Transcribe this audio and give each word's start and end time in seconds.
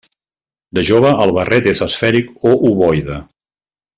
De 0.77 0.83
jove, 0.89 1.11
el 1.25 1.33
barret 1.35 1.69
és 1.73 1.83
esfèric 1.89 2.31
o 2.53 2.57
ovoide. 2.71 3.23